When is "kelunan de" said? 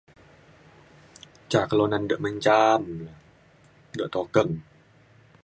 1.69-2.15